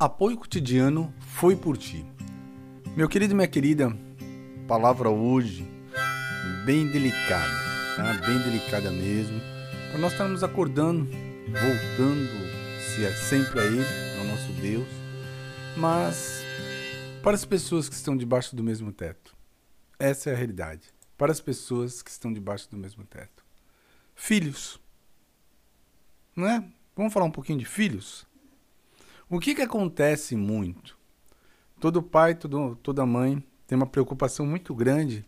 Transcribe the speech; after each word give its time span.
Apoio 0.00 0.38
cotidiano 0.38 1.12
foi 1.20 1.54
por 1.54 1.76
ti. 1.76 2.06
Meu 2.96 3.06
querido 3.06 3.34
e 3.34 3.36
minha 3.36 3.46
querida, 3.46 3.94
palavra 4.66 5.10
hoje 5.10 5.70
bem 6.64 6.86
delicada, 6.86 7.52
tá? 7.96 8.14
Bem 8.26 8.38
delicada 8.38 8.90
mesmo. 8.90 9.38
Para 9.90 10.00
nós 10.00 10.12
estarmos 10.12 10.42
acordando, 10.42 11.04
voltando 11.04 12.30
se 12.80 13.04
é 13.04 13.12
sempre 13.12 13.60
a 13.60 13.64
Ele, 13.66 13.84
ao 14.20 14.24
nosso 14.24 14.50
Deus, 14.62 14.88
mas 15.76 16.40
para 17.22 17.34
as 17.34 17.44
pessoas 17.44 17.86
que 17.86 17.94
estão 17.94 18.16
debaixo 18.16 18.56
do 18.56 18.64
mesmo 18.64 18.90
teto. 18.90 19.36
Essa 19.98 20.30
é 20.30 20.32
a 20.32 20.36
realidade. 20.36 20.88
Para 21.18 21.30
as 21.30 21.42
pessoas 21.42 22.00
que 22.00 22.10
estão 22.10 22.32
debaixo 22.32 22.70
do 22.70 22.76
mesmo 22.78 23.04
teto. 23.04 23.44
Filhos. 24.14 24.80
Não 26.34 26.48
é? 26.48 26.64
Vamos 26.96 27.12
falar 27.12 27.26
um 27.26 27.30
pouquinho 27.30 27.58
de 27.58 27.66
filhos? 27.66 28.29
O 29.32 29.38
que, 29.38 29.54
que 29.54 29.62
acontece 29.62 30.34
muito? 30.34 30.98
Todo 31.78 32.02
pai, 32.02 32.34
todo, 32.34 32.74
toda 32.82 33.06
mãe 33.06 33.40
tem 33.64 33.76
uma 33.76 33.86
preocupação 33.86 34.44
muito 34.44 34.74
grande 34.74 35.24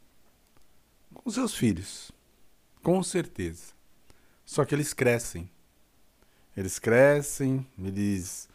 com 1.15 1.31
seus 1.31 1.55
filhos. 1.55 2.11
Com 2.83 3.01
certeza. 3.05 3.73
Só 4.45 4.65
que 4.65 4.75
eles 4.75 4.93
crescem. 4.93 5.49
Eles 6.57 6.81
crescem, 6.81 7.65
eles 7.79 8.49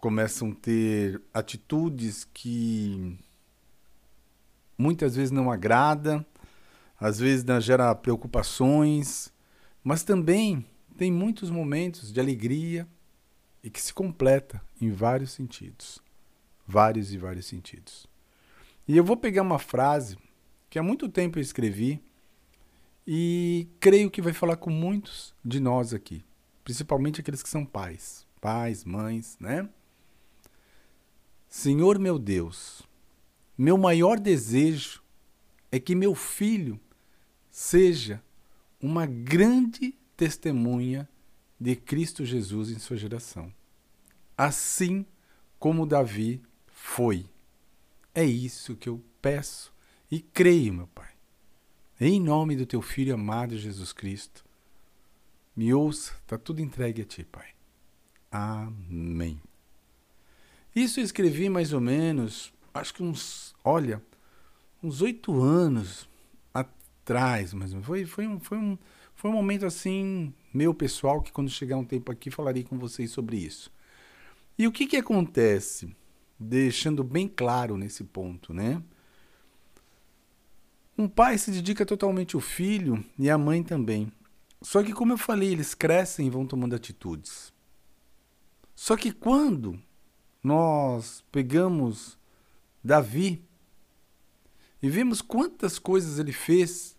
começam 0.00 0.50
a 0.50 0.54
ter 0.56 1.22
atitudes 1.32 2.28
que 2.34 3.16
muitas 4.76 5.14
vezes 5.14 5.30
não 5.30 5.52
agrada, 5.52 6.26
às 6.98 7.20
vezes 7.20 7.44
gera 7.64 7.94
preocupações, 7.94 9.32
mas 9.84 10.02
também 10.02 10.66
tem 10.98 11.12
muitos 11.12 11.48
momentos 11.48 12.12
de 12.12 12.18
alegria, 12.18 12.88
e 13.62 13.70
que 13.70 13.80
se 13.80 13.92
completa 13.92 14.62
em 14.80 14.90
vários 14.90 15.32
sentidos. 15.32 16.00
Vários 16.66 17.12
e 17.12 17.18
vários 17.18 17.46
sentidos. 17.46 18.06
E 18.86 18.96
eu 18.96 19.04
vou 19.04 19.16
pegar 19.16 19.42
uma 19.42 19.58
frase 19.58 20.16
que 20.68 20.78
há 20.78 20.82
muito 20.82 21.08
tempo 21.08 21.38
eu 21.38 21.42
escrevi 21.42 22.02
e 23.06 23.68
creio 23.80 24.10
que 24.10 24.22
vai 24.22 24.32
falar 24.32 24.56
com 24.56 24.70
muitos 24.70 25.34
de 25.44 25.58
nós 25.58 25.92
aqui, 25.92 26.24
principalmente 26.62 27.20
aqueles 27.20 27.42
que 27.42 27.48
são 27.48 27.64
pais, 27.64 28.26
pais, 28.40 28.84
mães, 28.84 29.36
né? 29.40 29.68
Senhor 31.48 31.98
meu 31.98 32.18
Deus, 32.18 32.82
meu 33.58 33.76
maior 33.76 34.18
desejo 34.20 35.02
é 35.72 35.80
que 35.80 35.94
meu 35.94 36.14
filho 36.14 36.80
seja 37.50 38.22
uma 38.80 39.06
grande 39.06 39.94
testemunha 40.16 41.08
de 41.60 41.76
Cristo 41.76 42.24
Jesus 42.24 42.70
em 42.70 42.78
sua 42.78 42.96
geração. 42.96 43.52
Assim 44.36 45.04
como 45.58 45.86
Davi 45.86 46.42
foi. 46.66 47.26
É 48.14 48.24
isso 48.24 48.74
que 48.74 48.88
eu 48.88 49.04
peço 49.20 49.72
e 50.10 50.20
creio, 50.20 50.72
meu 50.72 50.86
Pai. 50.86 51.10
Em 52.00 52.18
nome 52.18 52.56
do 52.56 52.64
teu 52.64 52.80
filho 52.80 53.14
amado 53.14 53.58
Jesus 53.58 53.92
Cristo, 53.92 54.42
me 55.54 55.74
ouça, 55.74 56.14
está 56.22 56.38
tudo 56.38 56.62
entregue 56.62 57.02
a 57.02 57.04
ti, 57.04 57.24
Pai. 57.24 57.48
Amém. 58.32 59.38
Isso 60.74 60.98
eu 60.98 61.04
escrevi 61.04 61.50
mais 61.50 61.74
ou 61.74 61.80
menos, 61.80 62.52
acho 62.72 62.94
que 62.94 63.02
uns, 63.02 63.54
olha, 63.62 64.02
uns 64.82 65.02
oito 65.02 65.42
anos 65.42 66.08
atrás, 66.54 67.52
mas 67.52 67.74
foi, 67.84 68.06
foi, 68.06 68.26
um, 68.26 68.40
foi, 68.40 68.56
um, 68.56 68.78
foi 69.14 69.30
um 69.30 69.34
momento 69.34 69.66
assim 69.66 70.32
meu 70.52 70.74
pessoal, 70.74 71.22
que 71.22 71.32
quando 71.32 71.50
chegar 71.50 71.76
um 71.76 71.84
tempo 71.84 72.10
aqui 72.10 72.30
falarei 72.30 72.64
com 72.64 72.78
vocês 72.78 73.10
sobre 73.10 73.36
isso. 73.36 73.72
E 74.58 74.66
o 74.66 74.72
que, 74.72 74.86
que 74.86 74.96
acontece? 74.96 75.94
Deixando 76.38 77.04
bem 77.04 77.28
claro 77.28 77.76
nesse 77.76 78.04
ponto, 78.04 78.52
né? 78.52 78.82
Um 80.96 81.08
pai 81.08 81.38
se 81.38 81.50
dedica 81.50 81.86
totalmente 81.86 82.34
ao 82.34 82.40
filho 82.40 83.02
e 83.18 83.30
a 83.30 83.38
mãe 83.38 83.62
também. 83.62 84.12
Só 84.60 84.82
que, 84.82 84.92
como 84.92 85.12
eu 85.12 85.18
falei, 85.18 85.50
eles 85.52 85.74
crescem 85.74 86.26
e 86.26 86.30
vão 86.30 86.46
tomando 86.46 86.76
atitudes. 86.76 87.52
Só 88.74 88.96
que 88.96 89.12
quando 89.12 89.80
nós 90.42 91.24
pegamos 91.32 92.18
Davi 92.82 93.42
e 94.82 94.88
vimos 94.88 95.22
quantas 95.22 95.78
coisas 95.78 96.18
ele 96.18 96.32
fez 96.32 96.96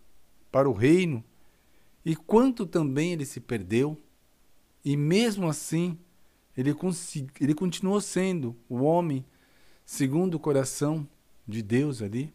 para 0.51 0.69
o 0.69 0.73
reino, 0.73 1.23
e 2.05 2.15
quanto 2.15 2.65
também 2.65 3.13
ele 3.13 3.25
se 3.25 3.39
perdeu, 3.39 4.01
e 4.83 4.97
mesmo 4.97 5.47
assim 5.47 5.97
ele, 6.57 6.75
ele 7.39 7.53
continuou 7.53 8.01
sendo 8.01 8.55
o 8.67 8.81
homem 8.81 9.25
segundo 9.85 10.35
o 10.35 10.39
coração 10.39 11.07
de 11.47 11.61
Deus 11.61 12.01
ali. 12.01 12.33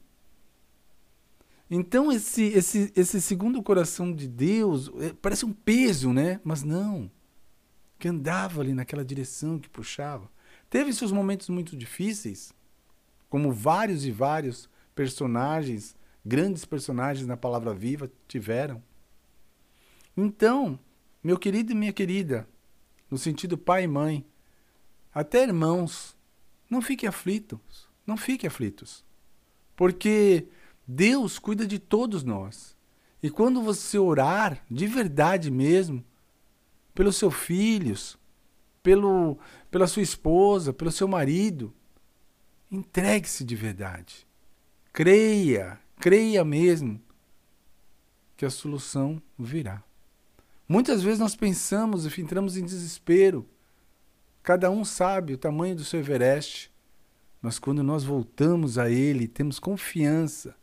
Então 1.70 2.12
esse, 2.12 2.44
esse, 2.44 2.92
esse 2.94 3.20
segundo 3.20 3.62
coração 3.62 4.12
de 4.12 4.28
Deus 4.28 4.90
é, 5.00 5.12
parece 5.12 5.44
um 5.44 5.52
peso, 5.52 6.12
né? 6.12 6.40
Mas 6.44 6.62
não. 6.62 7.10
Que 7.98 8.08
andava 8.08 8.60
ali 8.60 8.72
naquela 8.72 9.04
direção 9.04 9.58
que 9.58 9.68
puxava. 9.68 10.30
Teve 10.70 10.92
seus 10.92 11.10
momentos 11.10 11.48
muito 11.48 11.76
difíceis, 11.76 12.52
como 13.28 13.52
vários 13.52 14.04
e 14.04 14.10
vários 14.10 14.68
personagens, 14.94 15.96
grandes 16.24 16.64
personagens 16.64 17.26
na 17.26 17.36
palavra 17.36 17.74
viva 17.74 18.10
tiveram. 18.28 18.82
Então, 20.16 20.78
meu 21.22 21.38
querido 21.38 21.72
e 21.72 21.74
minha 21.74 21.92
querida, 21.92 22.48
no 23.10 23.18
sentido 23.18 23.58
pai 23.58 23.84
e 23.84 23.88
mãe, 23.88 24.26
até 25.12 25.42
irmãos, 25.42 26.16
não 26.70 26.80
fiquem 26.80 27.08
aflitos, 27.08 27.88
não 28.06 28.16
fiquem 28.16 28.48
aflitos. 28.48 29.04
Porque 29.74 30.48
Deus 30.86 31.38
cuida 31.38 31.66
de 31.66 31.78
todos 31.78 32.22
nós. 32.22 32.76
E 33.22 33.30
quando 33.30 33.60
você 33.60 33.98
orar 33.98 34.64
de 34.70 34.86
verdade 34.86 35.50
mesmo, 35.50 36.04
pelos 36.94 37.16
seus 37.16 37.34
filhos, 37.34 38.18
pelo, 38.82 39.38
pela 39.70 39.86
sua 39.86 40.02
esposa, 40.02 40.72
pelo 40.72 40.92
seu 40.92 41.06
marido, 41.06 41.74
entregue-se 42.70 43.44
de 43.44 43.54
verdade. 43.54 44.26
Creia, 44.92 45.78
creia 46.00 46.44
mesmo 46.44 47.02
que 48.36 48.46
a 48.46 48.50
solução 48.50 49.20
virá. 49.38 49.82
Muitas 50.68 51.02
vezes 51.02 51.18
nós 51.18 51.36
pensamos 51.36 52.04
e 52.04 52.20
entramos 52.20 52.56
em 52.56 52.64
desespero. 52.64 53.48
Cada 54.42 54.70
um 54.70 54.84
sabe 54.84 55.34
o 55.34 55.38
tamanho 55.38 55.76
do 55.76 55.84
seu 55.84 56.00
Everest. 56.00 56.72
Mas 57.40 57.58
quando 57.58 57.82
nós 57.82 58.02
voltamos 58.02 58.78
a 58.78 58.90
Ele, 58.90 59.28
temos 59.28 59.58
confiança, 59.58 60.56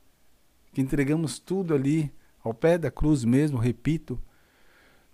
que 0.73 0.81
entregamos 0.81 1.39
tudo 1.39 1.73
ali, 1.73 2.11
ao 2.43 2.53
pé 2.53 2.77
da 2.77 2.91
cruz 2.91 3.23
mesmo, 3.23 3.57
repito, 3.57 4.21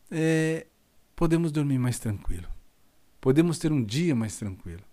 é, 0.09 0.66
podemos 1.16 1.51
dormir 1.51 1.77
mais 1.77 2.00
tranquilo. 2.00 2.47
Podemos 3.21 3.59
ter 3.59 3.71
um 3.71 3.83
dia 3.83 4.16
mais 4.16 4.38
tranquilo. 4.38 4.83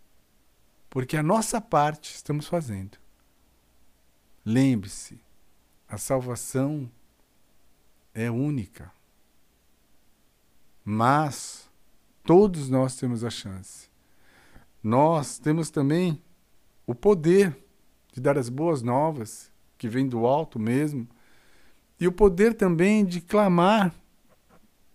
Porque 0.90 1.16
a 1.16 1.22
nossa 1.22 1.60
parte 1.60 2.12
estamos 2.12 2.46
fazendo. 2.46 2.98
Lembre-se, 4.44 5.18
a 5.88 5.96
salvação 5.96 6.90
é 8.12 8.30
única. 8.30 8.92
Mas 10.88 11.68
todos 12.22 12.68
nós 12.68 12.94
temos 12.94 13.24
a 13.24 13.30
chance. 13.30 13.88
Nós 14.80 15.36
temos 15.36 15.68
também 15.68 16.22
o 16.86 16.94
poder 16.94 17.58
de 18.12 18.20
dar 18.20 18.38
as 18.38 18.48
boas 18.48 18.82
novas, 18.82 19.50
que 19.76 19.88
vem 19.88 20.06
do 20.06 20.24
alto 20.24 20.60
mesmo, 20.60 21.08
e 21.98 22.06
o 22.06 22.12
poder 22.12 22.54
também 22.54 23.04
de 23.04 23.20
clamar 23.20 23.92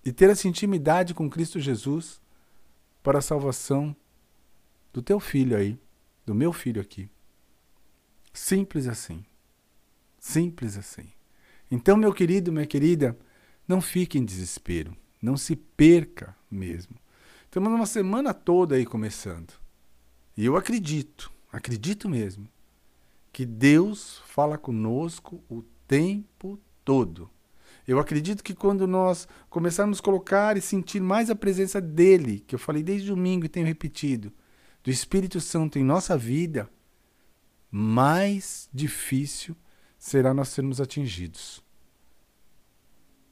e 0.06 0.14
ter 0.14 0.30
essa 0.30 0.48
intimidade 0.48 1.14
com 1.14 1.30
Cristo 1.30 1.60
Jesus 1.60 2.22
para 3.04 3.20
a 3.20 3.22
salvação 3.22 3.94
do 4.94 5.02
teu 5.02 5.20
filho 5.20 5.58
aí, 5.58 5.78
do 6.26 6.34
meu 6.34 6.54
filho 6.54 6.82
aqui. 6.82 7.10
Simples 8.32 8.88
assim. 8.88 9.26
Simples 10.18 10.78
assim. 10.78 11.12
Então, 11.70 11.98
meu 11.98 12.14
querido, 12.14 12.50
minha 12.50 12.66
querida, 12.66 13.20
não 13.68 13.82
fique 13.82 14.18
em 14.18 14.24
desespero. 14.24 14.96
Não 15.22 15.38
se 15.38 15.56
perca 15.56 16.36
mesmo. 16.50 16.96
Estamos 17.46 17.72
uma 17.72 17.86
semana 17.86 18.34
toda 18.34 18.76
aí 18.76 18.86
começando. 18.86 19.54
E 20.36 20.46
eu 20.46 20.56
acredito, 20.56 21.32
acredito 21.52 22.10
mesmo, 22.10 22.48
que 23.32 23.46
Deus 23.46 24.22
fala 24.26 24.58
conosco 24.58 25.44
o 25.50 25.62
tempo 25.88 26.60
todo. 26.84 27.30
Eu 27.88 28.00
acredito 28.00 28.44
que 28.44 28.54
quando 28.54 28.88
nós 28.88 29.28
começarmos 29.50 30.00
a 30.00 30.04
colocar 30.04 30.58
e 30.58 30.62
sentir 30.62 31.02
mais 31.02 31.30
a 31.30 31.36
presença 31.36 31.82
dele, 31.82 32.40
que 32.48 32.56
eu 32.56 32.60
falei 32.60 32.82
desde 32.82 33.10
domingo 33.10 33.46
e 33.46 33.50
tenho 33.50 33.66
repetido, 33.66 34.32
do 34.84 34.90
Espírito 34.90 35.40
Santo 35.40 35.78
em 35.78 35.84
nossa 35.84 36.18
vida, 36.18 36.70
mais 37.70 38.70
difícil 38.74 39.56
será 39.98 40.34
nós 40.34 40.50
sermos 40.50 40.82
atingidos. 40.82 41.64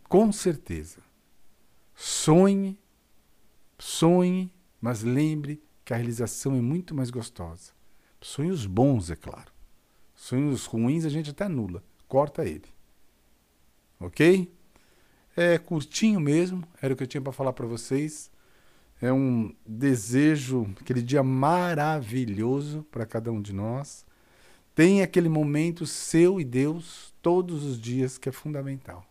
Com 0.07 0.31
certeza. 0.31 1.08
Sonhe, 2.01 2.79
sonhe, 3.77 4.53
mas 4.79 5.03
lembre 5.03 5.61
que 5.83 5.93
a 5.93 5.97
realização 5.97 6.55
é 6.55 6.61
muito 6.61 6.95
mais 6.95 7.09
gostosa. 7.09 7.73
Sonhos 8.21 8.65
bons, 8.65 9.11
é 9.11 9.17
claro. 9.17 9.51
Sonhos 10.15 10.65
ruins 10.65 11.03
a 11.03 11.09
gente 11.09 11.31
até 11.31 11.43
anula, 11.43 11.83
corta 12.07 12.45
ele. 12.45 12.69
Ok? 13.99 14.49
É 15.35 15.57
curtinho 15.57 16.21
mesmo, 16.21 16.65
era 16.81 16.93
o 16.93 16.95
que 16.95 17.03
eu 17.03 17.07
tinha 17.07 17.19
para 17.19 17.33
falar 17.33 17.51
para 17.51 17.67
vocês. 17.67 18.31
É 19.01 19.11
um 19.11 19.53
desejo, 19.67 20.73
aquele 20.79 21.01
dia 21.01 21.21
maravilhoso 21.21 22.87
para 22.89 23.05
cada 23.05 23.29
um 23.29 23.41
de 23.41 23.51
nós. 23.51 24.05
Tem 24.73 25.01
aquele 25.01 25.27
momento 25.27 25.85
seu 25.85 26.39
e 26.39 26.45
Deus 26.45 27.13
todos 27.21 27.65
os 27.65 27.77
dias 27.77 28.17
que 28.17 28.29
é 28.29 28.31
fundamental. 28.31 29.05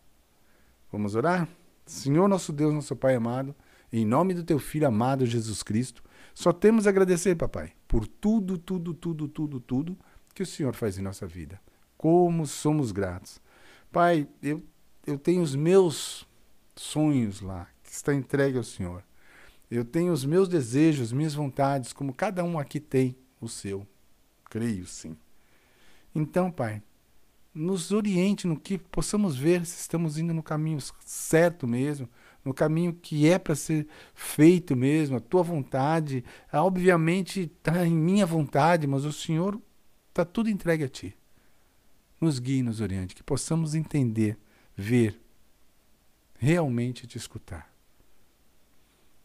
Vamos 0.91 1.13
orar? 1.13 1.47
Senhor 1.89 2.29
nosso 2.29 2.53
Deus, 2.53 2.71
nosso 2.71 2.95
Pai 2.95 3.15
amado, 3.15 3.55
em 3.91 4.05
nome 4.05 4.35
do 4.35 4.43
teu 4.43 4.59
filho 4.59 4.87
amado 4.87 5.25
Jesus 5.25 5.63
Cristo, 5.63 6.03
só 6.35 6.53
temos 6.53 6.85
a 6.85 6.91
agradecer, 6.91 7.35
papai, 7.35 7.73
por 7.87 8.05
tudo, 8.05 8.59
tudo, 8.59 8.93
tudo, 8.93 9.27
tudo, 9.27 9.59
tudo 9.59 9.97
que 10.35 10.43
o 10.43 10.45
Senhor 10.45 10.75
faz 10.75 10.99
em 10.99 11.01
nossa 11.01 11.25
vida. 11.25 11.59
Como 11.97 12.45
somos 12.45 12.91
gratos. 12.91 13.41
Pai, 13.91 14.27
eu, 14.41 14.63
eu 15.05 15.17
tenho 15.17 15.41
os 15.41 15.55
meus 15.55 16.27
sonhos 16.75 17.41
lá, 17.41 17.67
que 17.83 17.91
está 17.91 18.13
entregue 18.13 18.59
ao 18.59 18.63
Senhor. 18.63 19.03
Eu 19.69 19.83
tenho 19.83 20.13
os 20.13 20.23
meus 20.23 20.47
desejos, 20.47 21.11
minhas 21.11 21.33
vontades, 21.33 21.91
como 21.91 22.13
cada 22.13 22.43
um 22.43 22.59
aqui 22.59 22.79
tem 22.79 23.17
o 23.41 23.49
seu. 23.49 23.85
Creio 24.47 24.85
sim. 24.85 25.17
Então, 26.13 26.51
Pai, 26.51 26.83
nos 27.53 27.91
oriente 27.91 28.47
no 28.47 28.59
que 28.59 28.77
possamos 28.77 29.37
ver 29.37 29.65
se 29.65 29.79
estamos 29.81 30.17
indo 30.17 30.33
no 30.33 30.43
caminho 30.43 30.79
certo 31.03 31.67
mesmo, 31.67 32.09
no 32.43 32.53
caminho 32.53 32.93
que 32.93 33.27
é 33.27 33.37
para 33.37 33.55
ser 33.55 33.87
feito 34.13 34.75
mesmo, 34.75 35.17
a 35.17 35.19
tua 35.19 35.43
vontade. 35.43 36.23
Ah, 36.51 36.63
obviamente 36.63 37.41
está 37.41 37.85
em 37.85 37.93
minha 37.93 38.25
vontade, 38.25 38.87
mas 38.87 39.03
o 39.05 39.11
Senhor 39.11 39.59
está 40.09 40.23
tudo 40.23 40.49
entregue 40.49 40.83
a 40.83 40.89
ti. 40.89 41.15
Nos 42.19 42.39
guie, 42.39 42.63
nos 42.63 42.81
oriente, 42.81 43.15
que 43.15 43.23
possamos 43.23 43.75
entender, 43.75 44.37
ver, 44.75 45.19
realmente 46.37 47.07
te 47.07 47.17
escutar. 47.17 47.73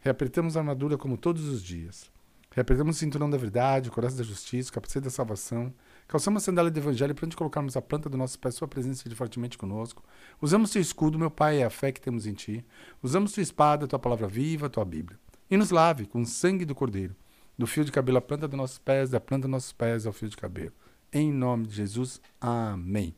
Reapretamos 0.00 0.56
a 0.56 0.61
armadura 0.61 0.99
como 0.99 1.17
todos 1.17 1.44
os 1.44 1.62
dias. 1.62 2.12
Reapretamos 2.54 2.94
o 2.94 2.98
cinturão 3.00 3.28
da 3.28 3.36
verdade, 3.36 3.88
o 3.88 3.92
coração 3.92 4.18
da 4.18 4.22
justiça, 4.22 4.70
o 4.70 4.72
capacete 4.72 5.02
da 5.02 5.10
salvação. 5.10 5.74
Calçamos 6.06 6.40
a 6.40 6.44
sandália 6.44 6.70
do 6.70 6.78
evangelho 6.78 7.12
para 7.12 7.26
onde 7.26 7.34
colocarmos 7.34 7.76
a 7.76 7.82
planta 7.82 8.08
do 8.08 8.16
nosso 8.16 8.38
pé, 8.38 8.48
sua 8.52 8.68
presença 8.68 9.08
de 9.08 9.14
fortemente 9.16 9.58
conosco. 9.58 10.04
Usamos 10.40 10.70
teu 10.70 10.80
escudo, 10.80 11.18
meu 11.18 11.32
Pai, 11.32 11.62
é 11.62 11.64
a 11.64 11.70
fé 11.70 11.90
que 11.90 12.00
temos 12.00 12.28
em 12.28 12.32
ti. 12.32 12.64
Usamos 13.02 13.32
tua 13.32 13.42
espada, 13.42 13.88
tua 13.88 13.98
palavra 13.98 14.28
viva, 14.28 14.70
tua 14.70 14.84
Bíblia. 14.84 15.18
E 15.50 15.56
nos 15.56 15.70
lave 15.72 16.06
com 16.06 16.20
o 16.20 16.26
sangue 16.26 16.64
do 16.64 16.76
Cordeiro, 16.76 17.16
do 17.58 17.66
fio 17.66 17.84
de 17.84 17.90
cabelo 17.90 18.18
à 18.18 18.20
planta 18.20 18.46
dos 18.46 18.56
nossos 18.56 18.78
pés, 18.78 19.10
da 19.10 19.18
planta 19.18 19.42
dos 19.42 19.50
nossos 19.50 19.72
pés 19.72 20.06
ao 20.06 20.12
fio 20.12 20.28
de 20.28 20.36
cabelo. 20.36 20.72
Em 21.12 21.32
nome 21.32 21.66
de 21.66 21.74
Jesus, 21.74 22.20
amém. 22.40 23.16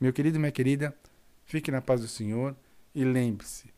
Meu 0.00 0.14
querido 0.14 0.36
e 0.36 0.40
minha 0.40 0.52
querida, 0.52 0.96
fique 1.44 1.70
na 1.70 1.82
paz 1.82 2.00
do 2.00 2.08
Senhor 2.08 2.56
e 2.94 3.04
lembre-se, 3.04 3.70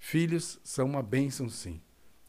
filhos 0.00 0.58
são 0.64 0.86
uma 0.86 1.02
bênção 1.02 1.48
sim. 1.48 1.80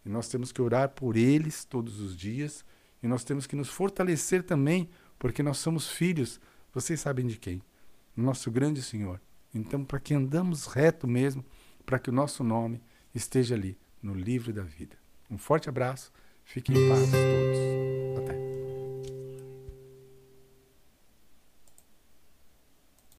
E 0.06 0.10
nós 0.10 0.28
temos 0.28 0.52
que 0.52 0.62
orar 0.62 0.90
por 0.90 1.16
eles 1.16 1.66
todos 1.66 2.00
os 2.00 2.16
dias. 2.16 2.66
E 3.02 3.08
nós 3.08 3.24
temos 3.24 3.48
que 3.48 3.56
nos 3.56 3.70
fortalecer 3.70 4.44
também, 4.44 4.90
porque 5.18 5.44
nós 5.44 5.58
somos 5.58 5.90
filhos, 5.90 6.40
vocês 6.74 7.00
sabem 7.00 7.28
de 7.28 7.38
quem? 7.38 7.62
Nosso 8.16 8.52
grande 8.52 8.82
Senhor. 8.82 9.22
Então, 9.54 9.84
para 9.84 10.00
que 10.00 10.14
andamos 10.14 10.66
reto 10.66 11.08
mesmo, 11.08 11.44
para 11.86 12.00
que 12.00 12.10
o 12.10 12.14
nosso 12.14 12.44
nome 12.44 12.82
esteja 13.14 13.56
ali, 13.56 13.78
no 14.02 14.14
livro 14.14 14.54
da 14.54 14.62
vida. 14.62 14.98
Um 15.30 15.38
forte 15.38 15.70
abraço, 15.70 16.12
fiquem 16.44 16.76
em 16.76 16.90
paz 16.90 17.02
todos. 17.12 18.24
Até. 18.24 18.49